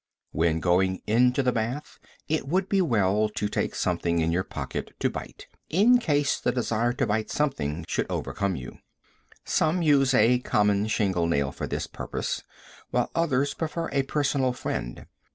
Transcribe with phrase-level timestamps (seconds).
[0.31, 4.95] When going into the bath it would be well to take something in your pocket
[4.99, 8.79] to bite, in case the desire to bite something should overcome you.
[9.45, 12.41] Some use a common shingle nail for this purpose,
[12.89, 15.05] while others prefer a personal friend.